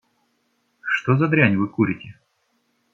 [0.81, 2.19] Что за дрянь Вы курите.